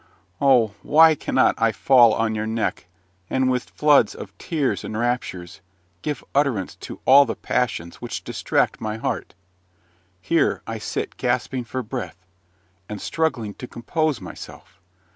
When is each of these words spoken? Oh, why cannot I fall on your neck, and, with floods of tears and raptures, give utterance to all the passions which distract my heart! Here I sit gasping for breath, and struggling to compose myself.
Oh, 0.41 0.73
why 0.81 1.13
cannot 1.13 1.53
I 1.61 1.71
fall 1.71 2.15
on 2.15 2.33
your 2.33 2.47
neck, 2.47 2.87
and, 3.29 3.51
with 3.51 3.69
floods 3.69 4.15
of 4.15 4.35
tears 4.39 4.83
and 4.83 4.97
raptures, 4.97 5.61
give 6.01 6.23
utterance 6.33 6.73
to 6.77 6.99
all 7.05 7.23
the 7.25 7.35
passions 7.35 7.97
which 7.97 8.23
distract 8.23 8.81
my 8.81 8.97
heart! 8.97 9.35
Here 10.19 10.63
I 10.65 10.79
sit 10.79 11.17
gasping 11.17 11.65
for 11.65 11.83
breath, 11.83 12.25
and 12.89 12.99
struggling 12.99 13.53
to 13.53 13.67
compose 13.67 14.19
myself. 14.19 14.81